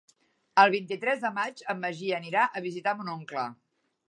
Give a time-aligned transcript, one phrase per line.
[0.61, 3.47] El vint-i-tres de maig en Magí anirà a visitar mon oncle.